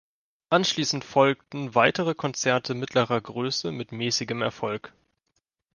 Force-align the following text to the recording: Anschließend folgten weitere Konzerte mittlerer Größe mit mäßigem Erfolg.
Anschließend 0.49 1.03
folgten 1.05 1.75
weitere 1.75 2.15
Konzerte 2.15 2.73
mittlerer 2.73 3.21
Größe 3.21 3.71
mit 3.71 3.91
mäßigem 3.91 4.41
Erfolg. 4.41 4.93